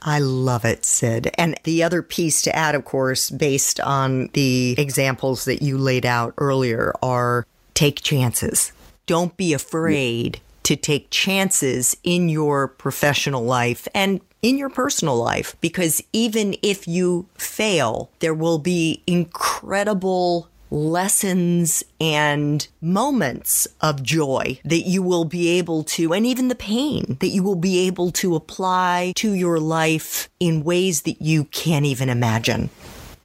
[0.07, 1.31] I love it, Sid.
[1.37, 6.05] And the other piece to add, of course, based on the examples that you laid
[6.05, 8.71] out earlier, are take chances.
[9.05, 15.57] Don't be afraid to take chances in your professional life and in your personal life,
[15.59, 24.81] because even if you fail, there will be incredible lessons and moments of joy that
[24.81, 28.35] you will be able to, and even the pain that you will be able to
[28.35, 32.69] apply to your life in ways that you can't even imagine.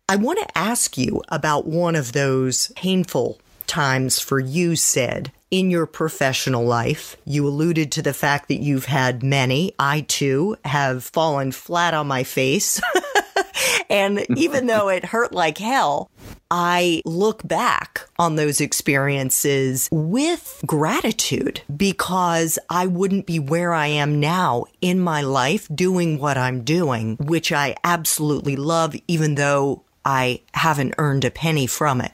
[0.09, 5.71] I want to ask you about one of those painful times for you, Sid, in
[5.71, 7.17] your professional life.
[7.25, 9.73] You alluded to the fact that you've had many.
[9.79, 12.81] I too have fallen flat on my face.
[13.91, 16.11] and even though it hurt like hell,
[16.51, 24.21] I look back on those experiences with gratitude because I wouldn't be where I am
[24.21, 30.43] now in my life doing what I'm doing, which I absolutely love, even though I
[30.53, 32.13] haven't earned a penny from it.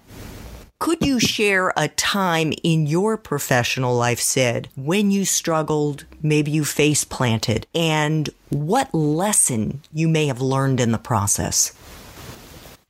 [0.81, 6.65] Could you share a time in your professional life, Sid, when you struggled, maybe you
[6.65, 11.77] face planted, and what lesson you may have learned in the process?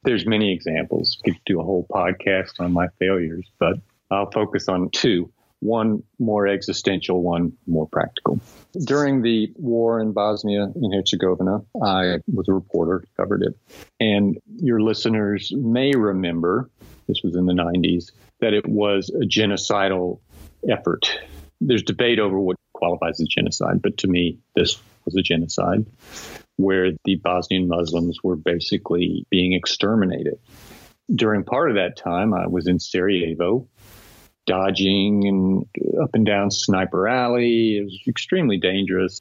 [0.05, 1.17] There's many examples.
[1.25, 3.79] Could do a whole podcast on my failures, but
[4.11, 5.33] I'll focus on two.
[5.61, 8.39] One more existential, one more practical.
[8.85, 13.59] During the war in Bosnia and Herzegovina, I was a reporter, covered it.
[13.99, 16.69] And your listeners may remember,
[17.09, 20.21] this was in the 90s, that it was a genocidal
[20.69, 21.11] effort.
[21.61, 25.87] There's debate over what qualifies as genocide, but to me, this was a genocide
[26.57, 30.39] where the Bosnian Muslims were basically being exterminated.
[31.13, 33.67] During part of that time, I was in Sarajevo
[34.47, 35.67] dodging and
[36.03, 37.77] up and down Sniper Alley.
[37.77, 39.21] It was extremely dangerous.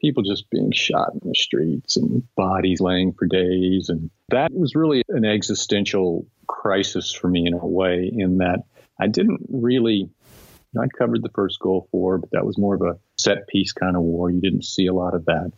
[0.00, 3.88] People just being shot in the streets and bodies laying for days.
[3.88, 8.64] And that was really an existential crisis for me in a way, in that
[9.00, 10.10] I didn't really,
[10.78, 13.96] I'd covered the first Gulf War, but that was more of a set piece kind
[13.96, 14.30] of war.
[14.30, 15.52] You didn't see a lot of that.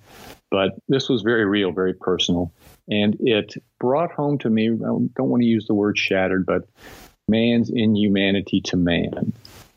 [0.51, 2.53] But this was very real, very personal.
[2.89, 6.69] And it brought home to me, I don't want to use the word shattered, but
[7.29, 9.33] man's inhumanity to man.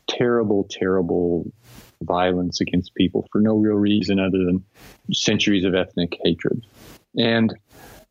[0.06, 1.50] Terrible, terrible
[2.02, 4.64] violence against people for no real reason other than
[5.12, 6.64] centuries of ethnic hatred.
[7.16, 7.52] And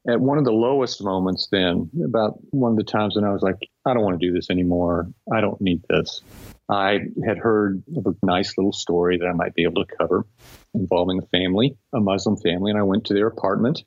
[0.08, 3.41] at one of the lowest moments, then, about one of the times when I was
[3.41, 5.12] like, I don't want to do this anymore.
[5.34, 6.22] I don't need this.
[6.70, 10.26] I had heard of a nice little story that I might be able to cover
[10.74, 13.84] involving a family, a Muslim family, and I went to their apartment.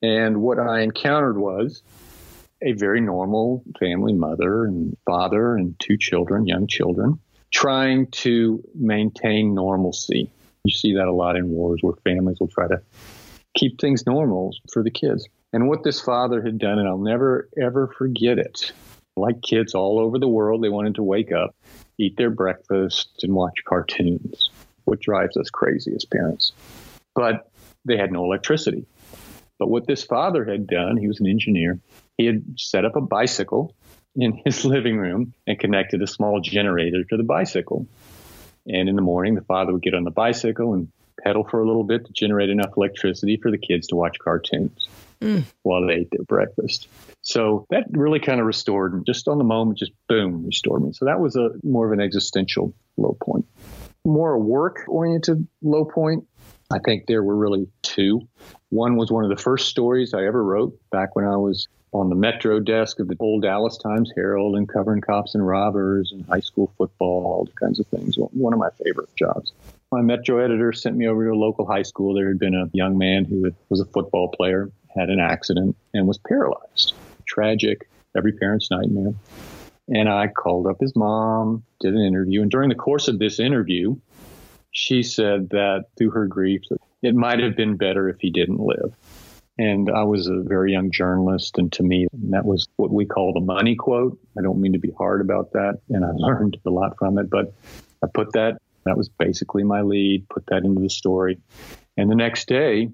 [0.00, 1.82] And what I encountered was
[2.60, 7.18] a very normal family, mother and father, and two children, young children,
[7.52, 10.30] trying to maintain normalcy.
[10.64, 12.80] You see that a lot in wars where families will try to
[13.54, 15.28] keep things normal for the kids.
[15.52, 18.72] And what this father had done, and I'll never, ever forget it.
[19.16, 21.54] Like kids all over the world, they wanted to wake up,
[21.98, 24.50] eat their breakfast, and watch cartoons,
[24.84, 26.52] what drives us crazy as parents.
[27.14, 27.50] But
[27.84, 28.86] they had no electricity.
[29.58, 31.78] But what this father had done, he was an engineer,
[32.16, 33.74] he had set up a bicycle
[34.16, 37.86] in his living room and connected a small generator to the bicycle.
[38.66, 40.88] And in the morning, the father would get on the bicycle and
[41.22, 44.88] pedal for a little bit to generate enough electricity for the kids to watch cartoons
[45.20, 45.44] mm.
[45.62, 46.88] while they ate their breakfast.
[47.22, 50.92] So that really kind of restored, and just on the moment, just boom, restored me.
[50.92, 53.46] So that was a more of an existential low point.
[54.04, 56.26] More a work oriented low point.
[56.72, 58.26] I think there were really two.
[58.70, 62.08] One was one of the first stories I ever wrote back when I was on
[62.08, 66.24] the metro desk of the old Dallas Times Herald and covering cops and robbers and
[66.26, 68.16] high school football, all kinds of things.
[68.16, 69.52] One of my favorite jobs.
[69.92, 72.14] My metro editor sent me over to a local high school.
[72.14, 76.08] There had been a young man who was a football player, had an accident, and
[76.08, 76.94] was paralyzed.
[77.26, 79.12] Tragic, every parent's nightmare.
[79.88, 82.40] And I called up his mom, did an interview.
[82.40, 83.96] And during the course of this interview,
[84.70, 86.62] she said that through her grief,
[87.02, 88.94] it might have been better if he didn't live.
[89.58, 91.58] And I was a very young journalist.
[91.58, 94.18] And to me, that was what we call the money quote.
[94.38, 95.80] I don't mean to be hard about that.
[95.90, 97.28] And I learned a lot from it.
[97.28, 97.52] But
[98.02, 101.38] I put that, that was basically my lead, put that into the story.
[101.96, 102.88] And the next day,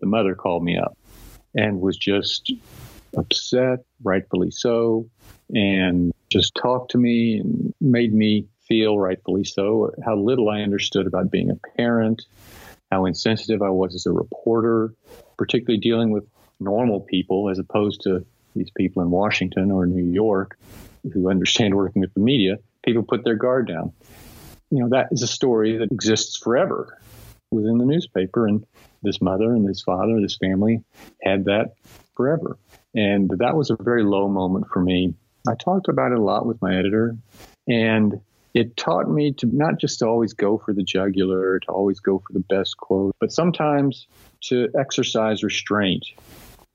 [0.00, 0.96] the mother called me up
[1.54, 2.52] and was just
[3.16, 5.08] upset, rightfully so,
[5.54, 11.06] and just talked to me and made me feel, rightfully so, how little I understood
[11.06, 12.26] about being a parent,
[12.92, 14.94] how insensitive I was as a reporter,
[15.36, 16.24] particularly dealing with
[16.60, 18.24] normal people as opposed to
[18.54, 20.58] these people in Washington or New York
[21.12, 22.56] who understand working with the media.
[22.84, 23.92] People put their guard down.
[24.70, 26.98] You know, that is a story that exists forever
[27.50, 28.46] within the newspaper.
[28.46, 28.64] And
[29.02, 30.82] this mother and this father, and this family
[31.22, 31.74] had that
[32.16, 32.58] forever.
[32.94, 35.14] And that was a very low moment for me.
[35.48, 37.16] I talked about it a lot with my editor.
[37.66, 38.20] And
[38.54, 42.18] it taught me to not just to always go for the jugular, to always go
[42.18, 44.08] for the best quote, but sometimes
[44.44, 46.04] to exercise restraint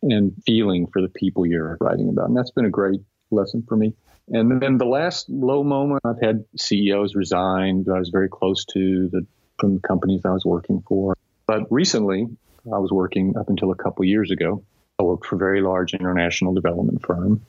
[0.02, 2.28] and feeling for the people you're writing about.
[2.28, 3.94] And that's been a great lesson for me.
[4.30, 8.66] And then the last low moment, I've had CEOs resign that I was very close
[8.74, 9.26] to the,
[9.60, 11.18] from the companies I was working for.
[11.46, 12.28] But recently,
[12.66, 14.64] I was working up until a couple years ago.
[15.00, 17.42] I worked for a very large international development firm.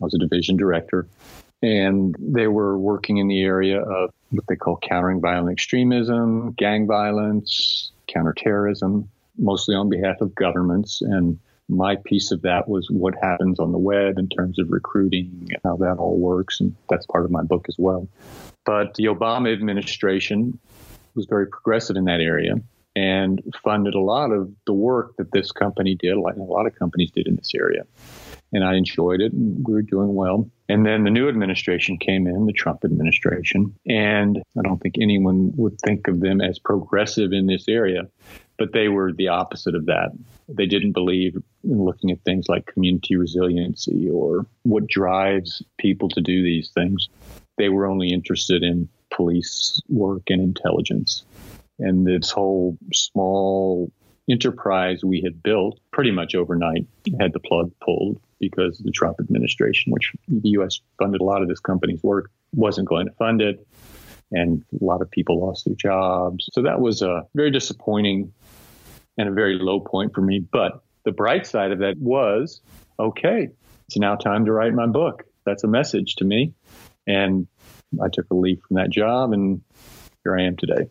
[0.00, 1.06] I was a division director
[1.64, 6.86] and they were working in the area of what they call countering violent extremism, gang
[6.86, 9.08] violence, counterterrorism,
[9.38, 11.00] mostly on behalf of governments.
[11.00, 11.38] And
[11.68, 15.76] my piece of that was what happens on the web in terms of recruiting, how
[15.76, 16.60] that all works.
[16.60, 18.08] And that's part of my book as well.
[18.64, 20.58] But the Obama administration
[21.14, 22.54] was very progressive in that area
[22.96, 26.74] and funded a lot of the work that this company did, like a lot of
[26.74, 27.84] companies did in this area
[28.54, 30.48] and I enjoyed it and we were doing well.
[30.68, 35.52] And then the new administration came in, the Trump administration, and I don't think anyone
[35.56, 38.02] would think of them as progressive in this area,
[38.58, 40.10] but they were the opposite of that.
[40.48, 46.20] They didn't believe in looking at things like community resiliency or what drives people to
[46.20, 47.08] do these things.
[47.56, 51.24] They were only interested in police work and intelligence.
[51.78, 53.90] And this whole small
[54.30, 56.86] enterprise we had built pretty much overnight
[57.20, 60.80] had the plug pulled because the Trump administration, which the U.S.
[60.98, 63.66] funded a lot of this company's work, wasn't going to fund it.
[64.32, 66.48] And a lot of people lost their jobs.
[66.52, 68.32] So that was a very disappointing
[69.18, 70.40] and a very low point for me.
[70.40, 72.60] But the bright side of that was
[72.98, 73.48] okay,
[73.86, 75.24] it's now time to write my book.
[75.44, 76.54] That's a message to me.
[77.06, 77.46] And
[78.02, 79.60] I took a leave from that job and
[80.22, 80.88] here I am today.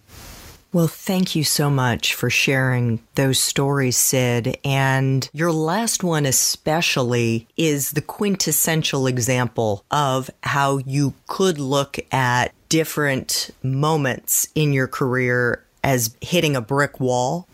[0.72, 4.58] Well, thank you so much for sharing those stories, Sid.
[4.66, 12.56] And your last one, especially, is the quintessential example of how you could look at
[12.70, 17.48] different moments in your career as hitting a brick wall.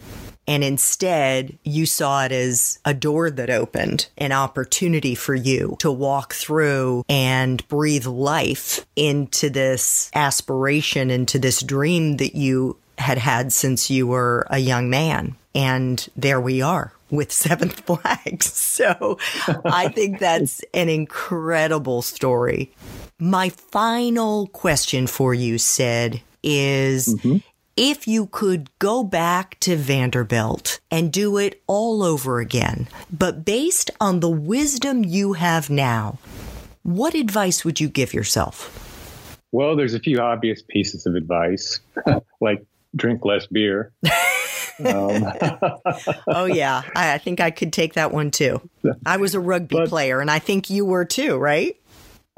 [0.49, 5.91] And instead, you saw it as a door that opened, an opportunity for you to
[5.91, 13.53] walk through and breathe life into this aspiration, into this dream that you had had
[13.53, 15.35] since you were a young man.
[15.53, 18.51] And there we are with Seventh Flags.
[18.51, 19.19] So
[19.65, 22.71] I think that's an incredible story.
[23.19, 27.37] My final question for you, Sid, is mm-hmm.
[27.81, 33.89] If you could go back to Vanderbilt and do it all over again, but based
[34.01, 36.17] on the wisdom you have now,
[36.83, 39.39] what advice would you give yourself?
[39.53, 41.79] Well, there's a few obvious pieces of advice,
[42.41, 42.65] like
[42.97, 43.93] drink less beer.
[44.85, 45.23] um.
[46.27, 48.61] oh yeah, I, I, think I could take that one too.
[49.05, 51.77] I was a rugby but, player, and I think you were too, right?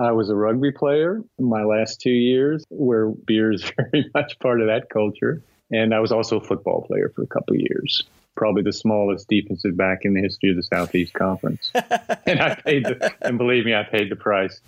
[0.01, 4.59] I was a rugby player my last two years, where beer is very much part
[4.59, 8.03] of that culture, and I was also a football player for a couple of years
[8.35, 11.69] probably the smallest defensive back in the history of the Southeast Conference.
[12.25, 14.61] and I paid the, and believe me, I paid the price.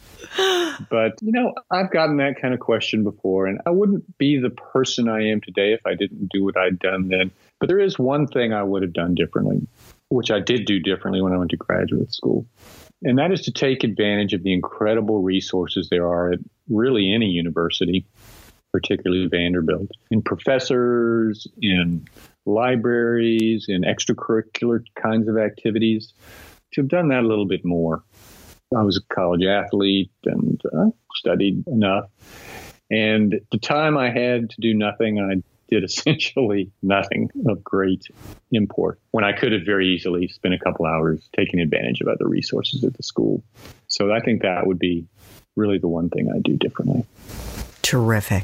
[0.90, 4.50] But, you know, I've gotten that kind of question before, and I wouldn't be the
[4.50, 7.32] person I am today if I didn't do what I'd done then.
[7.60, 9.66] But there is one thing I would have done differently,
[10.10, 12.46] which I did do differently when I went to graduate school.
[13.04, 16.40] And that is to take advantage of the incredible resources there are at
[16.70, 18.06] really any university,
[18.72, 22.06] particularly Vanderbilt, in professors, in
[22.46, 26.14] libraries in extracurricular kinds of activities
[26.74, 28.04] to have done that a little bit more.
[28.76, 32.06] I was a college athlete and uh, studied enough.
[32.90, 35.44] And the time I had to do nothing, I
[35.74, 38.08] did essentially nothing of great
[38.52, 42.28] import when I could have very easily spent a couple hours taking advantage of other
[42.28, 43.44] resources at the school.
[43.88, 45.06] So I think that would be
[45.56, 47.06] really the one thing I do differently.
[47.82, 48.44] Terrific.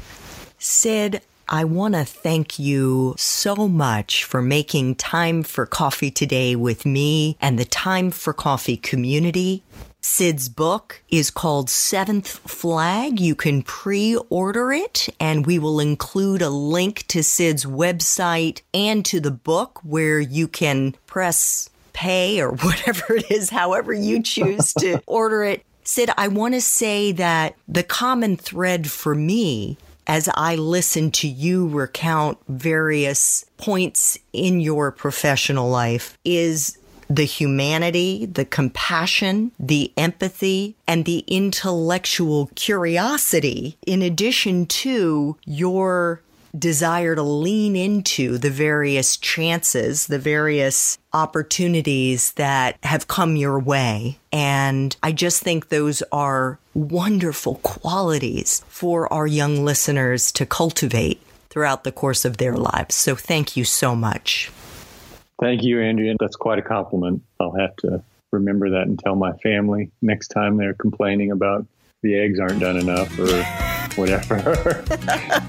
[0.58, 6.84] Sid, I want to thank you so much for making time for coffee today with
[6.86, 9.62] me and the Time for Coffee community.
[10.00, 13.20] Sid's book is called Seventh Flag.
[13.20, 19.04] You can pre order it, and we will include a link to Sid's website and
[19.06, 24.72] to the book where you can press pay or whatever it is, however you choose
[24.74, 25.64] to order it.
[25.84, 29.76] Sid, I want to say that the common thread for me
[30.06, 36.78] as I listen to you recount various points in your professional life is
[37.10, 46.22] the humanity, the compassion, the empathy, and the intellectual curiosity, in addition to your
[46.56, 54.18] desire to lean into the various chances, the various opportunities that have come your way.
[54.32, 61.84] And I just think those are wonderful qualities for our young listeners to cultivate throughout
[61.84, 62.94] the course of their lives.
[62.94, 64.50] So thank you so much.
[65.40, 66.14] Thank you, Andrea.
[66.20, 67.22] That's quite a compliment.
[67.40, 71.66] I'll have to remember that and tell my family next time they're complaining about
[72.02, 73.42] the eggs aren't done enough or
[73.96, 74.84] whatever.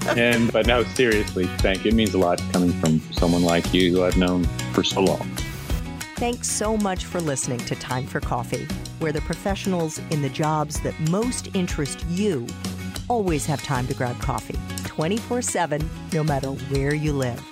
[0.16, 1.90] and but no, seriously, thank you.
[1.90, 5.28] It means a lot coming from someone like you who I've known for so long.
[6.16, 8.66] Thanks so much for listening to Time for Coffee,
[8.98, 12.46] where the professionals in the jobs that most interest you
[13.08, 17.51] always have time to grab coffee 24 7, no matter where you live.